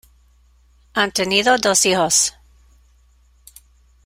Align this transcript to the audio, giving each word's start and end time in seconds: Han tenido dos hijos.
Han 0.93 1.11
tenido 1.11 1.59
dos 1.59 1.85
hijos. 1.85 2.33